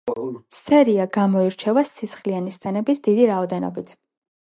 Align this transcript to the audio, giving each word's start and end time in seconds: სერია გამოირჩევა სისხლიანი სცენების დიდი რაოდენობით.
სერია 0.59 1.03
გამოირჩევა 1.17 1.83
სისხლიანი 1.89 2.53
სცენების 2.57 3.05
დიდი 3.09 3.29
რაოდენობით. 3.33 3.93